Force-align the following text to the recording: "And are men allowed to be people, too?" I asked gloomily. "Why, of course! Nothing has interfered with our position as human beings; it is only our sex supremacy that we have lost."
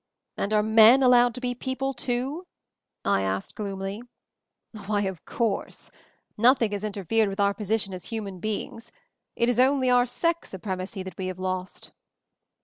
"And 0.35 0.51
are 0.51 0.63
men 0.63 1.03
allowed 1.03 1.35
to 1.35 1.41
be 1.41 1.53
people, 1.53 1.93
too?" 1.93 2.47
I 3.05 3.21
asked 3.21 3.53
gloomily. 3.53 4.01
"Why, 4.87 5.01
of 5.01 5.23
course! 5.25 5.91
Nothing 6.39 6.71
has 6.71 6.83
interfered 6.83 7.29
with 7.29 7.39
our 7.39 7.53
position 7.53 7.93
as 7.93 8.05
human 8.05 8.39
beings; 8.39 8.91
it 9.35 9.47
is 9.47 9.59
only 9.59 9.91
our 9.91 10.07
sex 10.07 10.49
supremacy 10.49 11.03
that 11.03 11.19
we 11.19 11.27
have 11.27 11.37
lost." 11.37 11.91